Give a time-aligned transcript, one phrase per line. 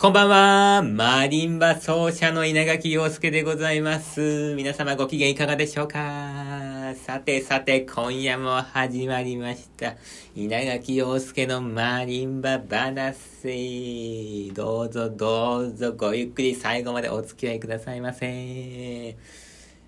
[0.00, 0.82] こんばんは。
[0.84, 4.54] マリンバ奏者の稲垣陽介でございます。
[4.54, 9.96] 皆様ご機嫌いかがでしょうかさてさて、今夜も始まりました。
[10.36, 14.52] 稲垣陽介のマリンバ話。
[14.54, 19.16] どうぞどうぞごゆっくり最後までお付き合いくださいませ。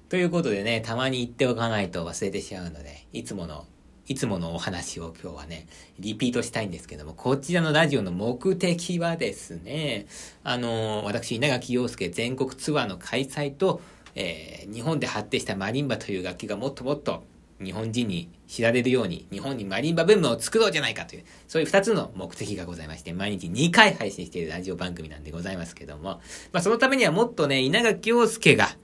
[0.08, 3.64] ということでね、たまに言っておかないと忘れてしまうので、いつもの
[4.10, 5.68] いつものお話を今日はね、
[6.00, 10.06] リピートしたいんですけども、こちらのラジオの目的はですね、
[10.42, 13.80] あの、私、稲垣陽介全国ツアーの開催と、
[14.16, 17.22] えー日本で発展したマリンバという楽器がもっともっと
[17.62, 26.20] 日本人に知られるように、日本にマリンバブームを作ろうじゃないかという、そういう二つの目的がございまして、毎日2回配信しているラジオ番組なんでございますけども、
[26.52, 28.76] まあそのためにはもっとね、稲垣陽介が、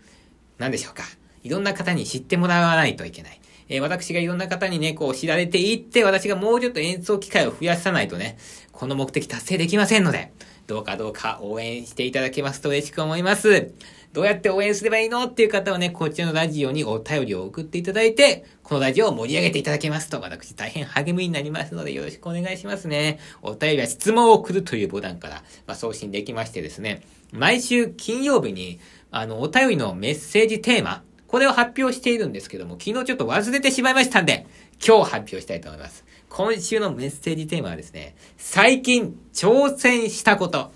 [0.58, 1.02] 何でしょうか。
[1.42, 3.40] いろんな方に知ってもらわないといけない。
[3.68, 8.38] えー私がいろんな方にね、こう知られていって、私がもうちょっと演奏機会を増やさないとね、
[8.72, 10.32] この目的達成できませんので、
[10.66, 13.72] どうかどうか応援していただけますと嬉しく思います。
[14.12, 23.18] どうやって応援すればいいのっていう方はね、こちらのラジオにお便りを送っていただいて、このラジオを盛り上げていただけますと、私大変励みになりますのでよろしくお願いしますね。
[23.42, 27.02] お便りは質問を送るというボタンから、まあ、送信できましてですね、
[27.32, 34.46] 毎週金曜日に、あの、お便りのメッセージテーマ、これを発表しているんですけども、昨日ちょっと忘れてしまいましたんで、
[34.86, 36.04] 今日発表したいと思います。
[36.28, 40.72] 今週のメッセージテーマはですね、最近挑戦したこと。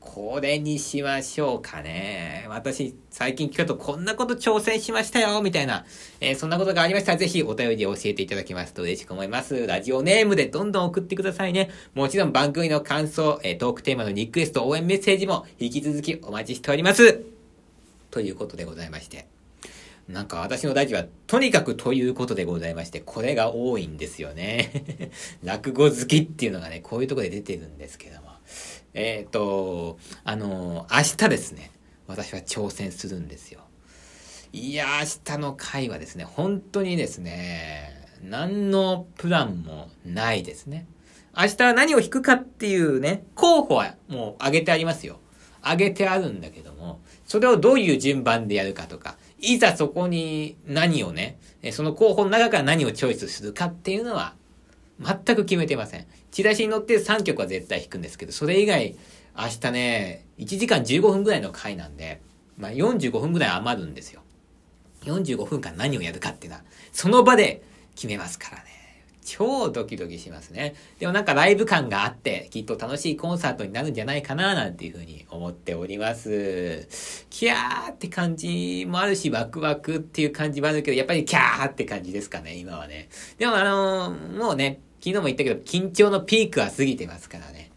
[0.00, 2.44] これにしましょうかね。
[2.48, 5.84] 私、最近ちょっとこんなこと挑戦しましたよ、みたいな、
[6.20, 9.66] えーそんなことがありましたら、ぜひお便りで教えていただけますと嬉しく思います。
[9.68, 11.70] ラジオネームでどんどん送ってくださいね。
[11.94, 17.22] もちろん番組の感想、えートークテーマのリクエスト、応援メッセージも引き続きお待ちしております。
[18.10, 19.39] ということでございまして。
[20.12, 25.10] なんか私のラジオはとにかくということでございまして、これが多いんですよね。
[25.44, 28.30] 落語好きっていうのがね、こういうとこで出てるんですけども。
[28.92, 31.70] えっ、と、あの明日ですね、
[32.08, 33.60] 私は挑戦するんですよ。
[34.52, 40.86] いや、明日の回はですね、本当にですね、何のプランもないですね。
[41.36, 45.20] 明日は何を弾くかっていうね、候補はもう挙げてありますよ。
[45.62, 51.38] 挙げてあるんだけども、それをどういう順番でやるかとか、いざそこに何をね、
[51.72, 54.34] その候補の中から何をチョイスするかっていうのは、
[55.00, 56.06] 全く決めてません。
[56.30, 58.96] チラシに乗って3曲は絶対弾くんですけど、それ以外、
[59.36, 62.20] 明日ね、1時間15分ぐらいの回なんで、
[62.58, 64.22] まあ45分ぐらい余るんですよ。
[65.04, 67.62] 45分間何をやるかっていうのは、その場で
[67.94, 68.69] 決めますからね。
[69.30, 70.74] 超ドキドキしますね。
[70.98, 76.88] でもなんかライブ感があって、きっと楽しいコンサートになるんじゃないかな、なんていうふうに思っております。
[77.30, 83.08] キャーって感じもあるし、ワクワクっていう感じもあるけど、やっぱりキャーって感じですかね、今はね。
[83.38, 87.70] でもあのーもうね、昨日も言ったけど、緊張のピークは過ぎてますからね。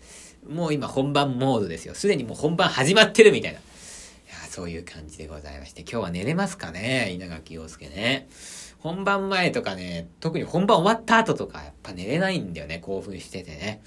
[0.50, 1.94] もう今本番モードですよ。
[1.94, 3.60] すでにもう本番始まってるみたいな。
[3.60, 8.28] いや、そういう感じでございまして、今日は寝れますかね稲垣陽介ね。
[8.84, 13.82] 本番前とかね、特に本番終わった後とか、やっぱ寝れないんだよね、興奮しててね。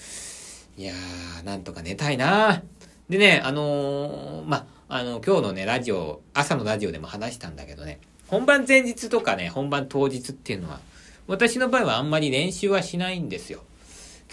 [0.79, 2.63] いやー、なんとか寝たいな
[3.11, 10.81] でね、あのーま、あの、今日のね、ラジオ、朝のラジオでも話したんだけどね、本番前日とかね、本番当日っていうのは、
[11.27, 13.61] 私の場合はあんまり練習はしないんですよ。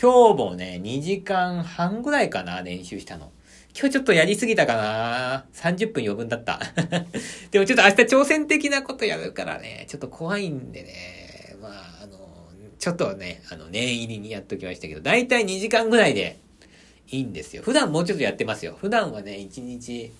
[0.01, 3.32] 今日もね、2時間半ぐらいかな、練習したの。
[3.75, 6.59] 今日ちょっとやりすぎたかな ?30 分余分だった。
[7.49, 12.19] でもちょっと明日挑戦的なことやるからね、ちょっと怖いんでね、まあ、あの、
[12.77, 16.39] ちょっとね、あの、念入りにやっときましたけど、だいたい2時間ぐらいで
[17.09, 17.63] いいんですよ。
[17.63, 18.77] 普段もうちょっとやってますよ。
[18.79, 20.11] 普段はね、1日、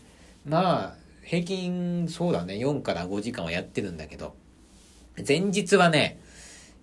[0.46, 4.36] まあ、平均、そうだね、4から5時間はやってるんだけど、
[5.28, 6.20] 前日はね、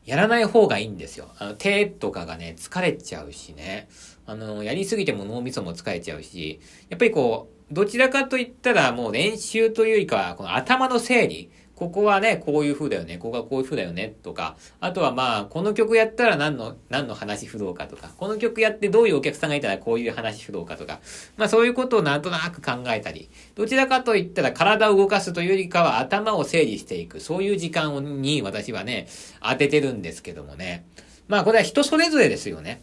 [0.04, 1.28] やらない方がいいんですよ。
[1.38, 3.88] あの、手とかがね、疲れちゃうしね。
[4.26, 11.50] あの、やりすぎても脳みそも疲れちゃうし、やっぱりこう、どちらかと言ったらもう練習というよりかは、この頭の整理。
[11.80, 13.16] ここはね、こういう風だよね。
[13.16, 14.14] ここがこういう風だよね。
[14.22, 14.56] とか。
[14.80, 18.10] あとはまあ、この曲やったら何の、何の話振ろうかとか。
[18.18, 21.00] この曲やってどういうお客さんがいたらこういう話振ろうかとか。
[21.38, 23.30] まあそういうことをなんとなく考えたり。
[23.54, 27.18] どちらかと言ったら体を動かすというよりかは頭を整理していく。
[27.20, 29.08] そういう時間に私はね、
[29.42, 30.84] 当ててるんですけどもね。
[31.28, 32.82] まあこれは人それぞれですよね。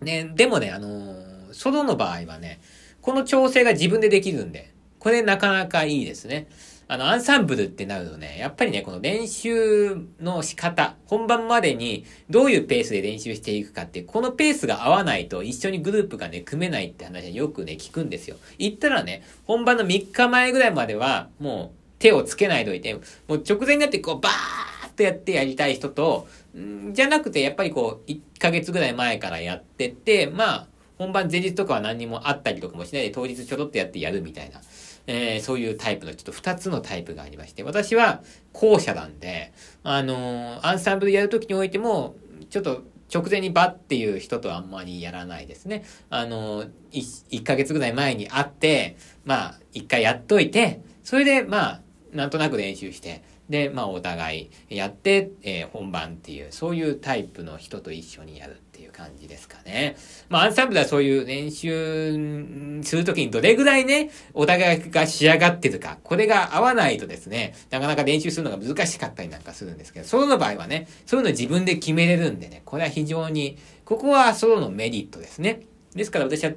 [0.00, 2.60] ね、でもね、あのーソロの場合はね、
[3.00, 6.48] この調整が自分でできるんで、これなかなかいいですね。
[6.88, 18.36] あの、アンサンブルってなるとね、やっぱりね、この練習の仕方、本番までにどういうペースで練習していくかって、このペースが合わないと一緒にグループがね、組めないって話はよくね、聞くんですよ。
[18.58, 23.00] 言ったらね、本番の3日前ぐらいまでは、もう手をつけないといて、も
[23.30, 30.68] う直前になってこう、バーッとやってやりたい人と、んじゃなくて、やっぱりこう、1ヶ月ぐらい前からやってて、まあ、
[30.98, 34.60] 本番前日とかは何にもあったりとかもしないで当日ちょろっとやってやるみたいな。
[35.06, 38.22] えー、そういうタイプのちょっと二つのタイプがありまして、私は
[38.52, 42.16] 後者なんで、あのー、アンサンブルやるときにおいても、
[42.50, 42.82] ちょっと
[43.12, 45.84] 直前にバッっていう人とあんまりやらないですね。
[46.10, 51.80] あのー、1ヶ月ぐらい前に会って、まあ、一回やっといて、それで、まあ、
[52.12, 59.96] なんとなく練習して、で、まあ、お互いやって、えー、本番っていう、そういうタイプの人と一緒にやるっていう感じですかね。
[60.28, 73.56] まあ、アンサンブルはそういう練習するときにどれぐらいね、お互いが仕上がってるか、これが合わないとですね、なかなか練習するのが難しかったりなんかするんですけど、ソロの場合はね、そういうの自分で決めれるんでね、これは非常に、
[73.86, 75.62] ここはソロのメリットですね。
[75.94, 76.52] ですから私は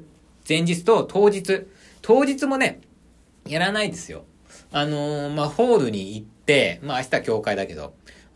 [0.48, 1.68] 前日と当日、
[2.02, 2.82] 当日もね、
[3.48, 4.26] やらないですよ。
[4.74, 7.94] あのー、まあ、ホールに行って、まあ、明日は教会だけど、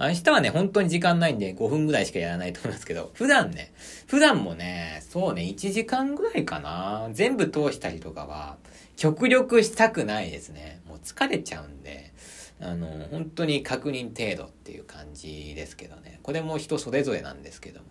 [0.07, 3.73] 明日はね、本当に時間ないんで5分ぐらいしかやらないと思いますけど、普段ね、
[4.07, 7.09] 普段もね、そうね、1時間ぐらいかな。
[7.11, 8.57] 全部通したりとかは、
[8.95, 10.81] 極力したくないですね。
[10.87, 12.13] もう疲れちゃうんで、
[12.61, 16.19] あの、本当に確認程度っていう感じですけどね。
[16.23, 17.87] これも人それぞれなんですけども。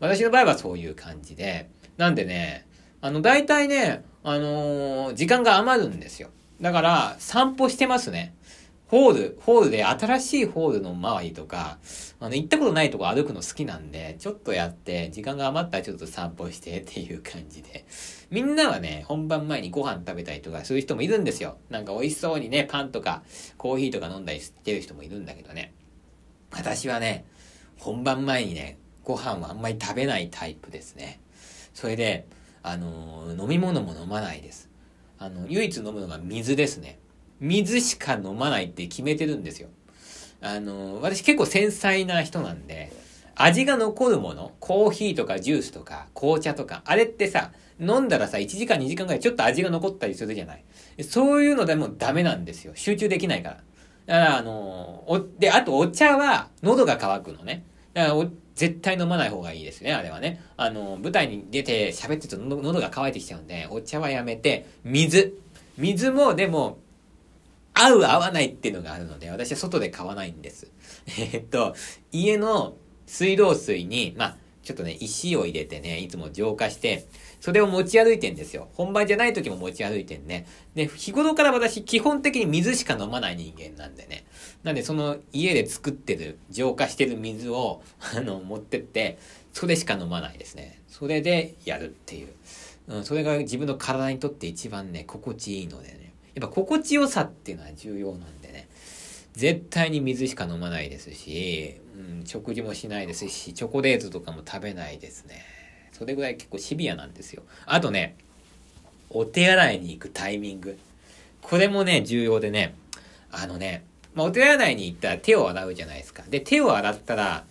[0.00, 2.66] 私の場合はそういう感じで、なんでね、
[3.00, 6.30] あの、大体ね、あのー、時間が余るんですよ。
[6.60, 8.34] だから、散歩してますね。
[8.90, 11.78] ホール、ホールで新しいホールの周りとか、
[12.18, 17.84] あの、行ったことないとこ歩くの好きなんで、ちょっとやって、時間が余ったらちょっと散歩してっていう感じで。
[18.30, 21.58] みんなはね、本番前にご飯食べたりとかする人もいるんですよ。
[21.68, 23.22] なんか美味しそうにね、パンとか
[23.58, 25.72] コーヒーとか飲んだりしてる人もいるんだけどね。
[26.50, 27.26] 私はね、
[27.78, 31.20] 本番前にね、ご飯はあんまり食べないタイプですね。
[31.74, 32.26] それで、
[32.64, 34.68] あのー、飲み物も飲まないです。
[35.20, 36.98] あの、唯一飲むのが水ですね。
[37.40, 39.68] 水しか飲まないって決めてるんですよ。
[40.42, 42.92] あの、私結構繊細な人なんで、
[43.34, 50.64] 味が残るもの、コーヒーとかジュースとか紅茶とか、あれってさ、飲んだらさ、1時間2時間ぐらいちょっと味が残ったりするじゃない。
[51.02, 52.72] そういうのでもダメなんですよ。
[52.74, 53.56] 集中できないから。
[53.56, 53.64] だか
[54.32, 57.64] ら、あの、お、で、あとお茶は喉が渇くのね。
[57.94, 60.42] だからお、絶対飲まない方がいいですね、あれはね。
[60.58, 65.38] あの、舞台に出て喋ってると喉が渇いてきちゃうんで、お茶はやめて、水。
[65.78, 66.78] 水も、でも、
[67.74, 70.70] 合う合わないっていうのがあるので、私は外で買わないんです。
[71.18, 71.74] えっと、
[72.12, 72.76] 家の
[73.06, 77.06] 水道水に、まあ、ちょっとね、石を入れてね、いつも浄化して、
[77.40, 78.68] それを持ち歩いてんですよ。
[78.74, 80.46] 本番じゃない時も持ち歩いてんね。
[80.74, 84.26] で、日頃から私、基本的に水しか飲まない人間なんでね。
[84.62, 87.82] なんで、その家で作ってる、浄化してる水を、
[88.14, 89.18] あの、持ってって、
[89.52, 90.82] それしか飲まないですね。
[90.88, 92.28] それでやるっていう。
[92.88, 96.09] うん、それが自分の体にとって一番ね、心地いいのでね。
[96.34, 98.68] やっぱ心地よさっていうのは重要なんでね。
[99.34, 105.44] 絶対に水しか飲まないですし、うん、食事もしないですし、チョコレートとかも食べないですね。
[105.92, 107.42] それぐらい結構シビアなんですよ。
[107.66, 108.16] あとね、
[109.10, 110.78] お手洗いに行くタイミング。
[111.42, 112.74] これもね、重要でね、
[113.30, 113.84] あのね、
[114.14, 116.22] まあ、お手洗いに行ったら手を洗うじゃないですか。
[116.28, 117.44] で、手を洗ったら、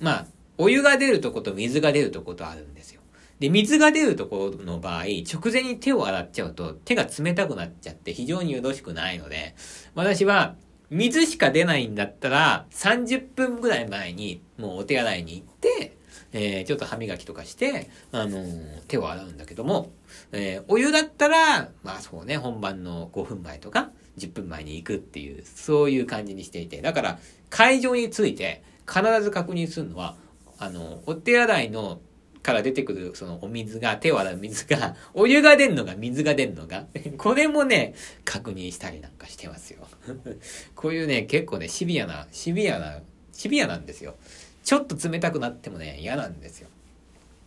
[0.00, 0.26] まあ、
[0.58, 2.97] お湯が出るとこと水が出るとことあるんですよ。
[3.40, 9.54] で、水が出るところの場合、直前に手を洗っちゃうと手が冷たくなっちゃって非常によろしくないので、
[9.94, 10.56] 私は
[10.90, 15.96] 水しか出ないんだったら30分ぐらい前にもうお手洗いに行って、
[16.32, 19.92] えー、ちょっと歯磨きとかして、あのー、手を洗うんだけども、
[20.32, 27.18] えー、お湯だったら、まあそうね、本番の5分前とか、10分前に行くっていう、そういう感じにしていて、だから、
[27.50, 30.16] 会場について必ず確認するのは、
[30.58, 32.00] あの、お手洗いの
[32.48, 36.86] から出てくるそのお水が、手を洗う水が、 お湯が出んのが、水が出んのが、
[37.18, 39.86] これもね、確認したりなんかしてますよ。
[40.74, 43.02] こういうね、結構ね、シビアな、シビアな、
[43.34, 44.16] シビアなんですよ。
[44.64, 46.68] ちょっと冷たくなってもね、嫌なんですよ。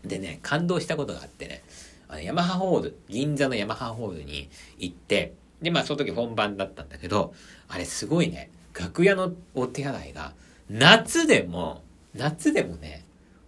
[0.05, 1.63] でね、感動したことがあってね、
[2.07, 7.33] あの、ヤマハホール、銀座のヤマハホールに行って、で、まあ、その時本番だったんだけど、
[7.67, 10.33] あれすごいね、楽屋のお手洗いが、
[10.69, 11.81] 夏でも、
[12.13, 13.03] 夏でもね、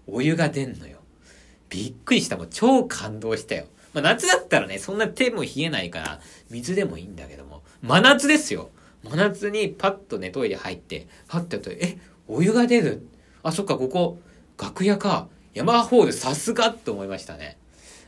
[0.07, 1.02] お湯が出んのよ。
[1.73, 2.37] びっくりした。
[2.37, 3.65] もう超感動したよ。
[3.93, 6.19] まあ、夏だったらね、そんな手も冷えないから、
[6.51, 8.69] 水でもいいんだけども、真夏ですよ。
[9.03, 13.07] 真夏にパッとね、トイレ入って、パッとやると、え、お湯が出る
[13.41, 14.19] あ、そっか、ここ、
[14.61, 15.27] 楽屋か。
[15.53, 17.57] ヤマハホールさすがって思いましたね。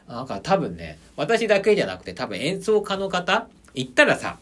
[0.07, 4.38] なんか多分ね、私だけじゃなくて多分演奏家の方行ったらさ、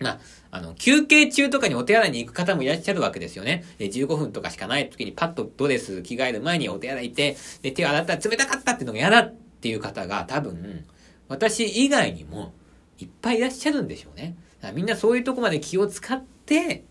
[0.00, 0.20] まあ、
[0.52, 3.64] あの、休憩中とかにお手洗いに行く方もいらっしゃるわけですよね。
[3.78, 10.84] で、15分とかしかない時にパッとドレス着替える前にお手洗い行って、で、手を洗ったら冷たかったっていうのが嫌だっていう方が多分、
[11.28, 12.52] 私以外にも
[12.98, 14.36] いっぱいいらっしゃるんでしょうね。
[14.74, 16.84] みんなそういうとこまで気を使って、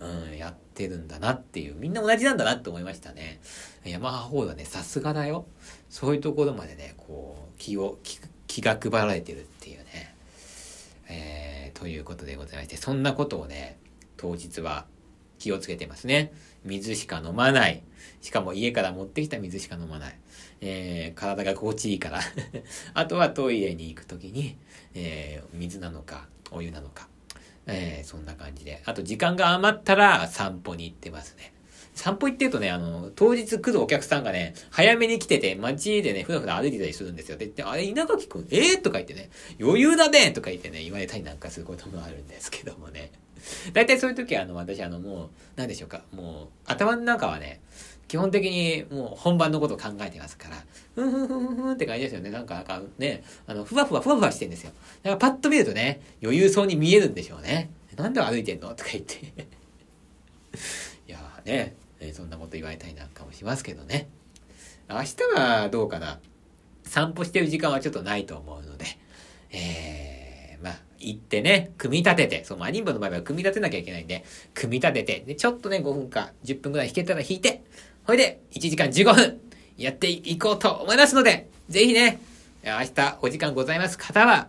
[0.00, 3.40] うん、やってるんだなっていう、みんな同じなんだなって思いましたね。
[3.84, 5.46] ヤマハホールはね、さすがだよ。
[5.88, 7.98] そういうところまでね、こう、気を、
[8.46, 9.46] 気が配られてる。
[11.08, 13.78] えー、ということでございまして、そんなことをね、
[14.16, 14.86] 当日は
[15.38, 16.32] 気をつけてますね。
[16.64, 17.82] 水しか飲まない。
[18.20, 20.18] しかも家から持ってきた水しか飲まない。
[20.60, 22.20] えー、体が心地いいから
[22.94, 24.56] あとはトイレに行くときに、
[24.94, 27.08] えー、水なのか、お湯なのか。
[27.66, 28.82] えー、そんな感じで。
[28.86, 31.52] あと時間が余ったら散歩に行ってますね。
[31.98, 37.36] 散歩行ってるとね、あの、当日来るお客さんがね、早めに来てて、街でね、ふらふら歩いてたりするんですよ。
[37.36, 43.10] で、であれ、稲垣くん、えー、とか言ってね、余裕だねとか言ってね、言われたりなんかすることもあるんですけどもね。
[43.74, 47.60] 大体そういう時は、あの、私、あの、もう、なんでしょうか、もう、頭の中はね、
[48.06, 50.64] 基本的にもう本番のことを考えてますから、
[50.94, 52.30] ふんふんふんふんって感じですよね。
[52.30, 54.70] なんか、なんかね、あの、ふわふわふわふわしてんですよ。
[55.02, 57.70] だからパッと見るとね、余裕そうに見えるんでしょうね。
[57.96, 58.68] なんで歩いてんの？
[58.74, 59.16] とか言って
[61.08, 64.08] いやーね、えそんなこと言われたりなんかもしますけどね。
[64.88, 66.20] 明日はどうかな。
[66.84, 68.86] 散歩してる時間はちょっとないと思うので、
[69.50, 74.24] えー、まあ、行ってね、組み立てて、そう、マリンバの場合は組み立てなきゃいけないんで、
[74.54, 77.62] 組み立てて、で、ちょっとね、5分か10分くらい弾けたら弾いて、
[78.04, 79.40] ほいで、1時間15分、
[79.76, 82.20] やっていこうと思いますので、ぜひね、
[82.64, 84.48] 明日お時間ございます方は、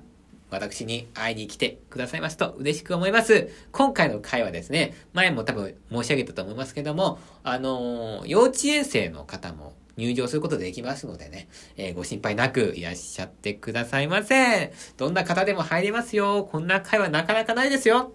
[0.50, 3.50] 私に会いに来てくださいますと嬉しく思います。
[3.72, 14.74] 今回の回はですね、前も多分申し上げたと思いますけども、あのー、幼稚園生の方も入場することできますのでね、えー、ご心配なくいらっしゃってくださいませ。
[14.98, 16.48] どんな方でも入れますよ。
[16.52, 18.12] こんな会はなかなかないですよ。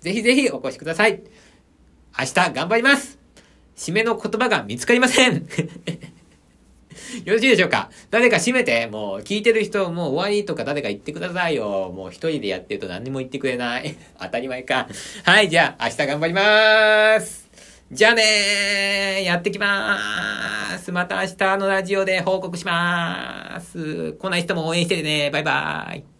[0.00, 1.22] ぜひぜひお越しください。
[2.18, 3.18] 明日頑張ります
[3.76, 5.46] 締めの言葉が見つかりません
[7.24, 7.90] よろしいでしょうか？
[8.10, 11.92] 誰か閉めて、もう聞いてる人、もう終わりとか誰か言ってくださいよ。
[11.94, 13.96] もう一人でやってると何にも言ってくれない。
[14.20, 14.88] 当たり前か。
[15.24, 17.48] はい、じゃあ明日頑張りまーす。
[17.92, 26.10] じゃあねーやってきまーすまた明日のラジオで報告しまーす来ない人も応援しててねバイバーイ